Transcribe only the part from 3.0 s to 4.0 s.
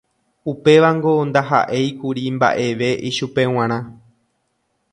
ichupe g̃uarã